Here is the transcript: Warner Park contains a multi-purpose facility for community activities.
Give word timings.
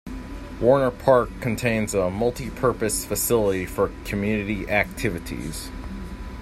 Warner 0.59 0.89
Park 0.89 1.29
contains 1.41 1.93
a 1.93 2.09
multi-purpose 2.09 3.05
facility 3.05 3.67
for 3.67 3.89
community 4.03 4.67
activities. 4.67 5.69